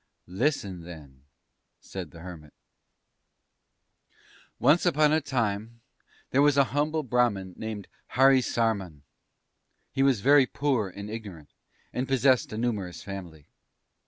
[0.25, 1.25] "Listen, then,"
[1.79, 2.55] said the Hermit.
[4.57, 5.79] "Once upon a time
[6.31, 9.03] there was a humble Brahman named Harisarman.
[9.91, 11.49] He was very poor and ignorant,
[11.93, 13.45] and possessed a numerous family.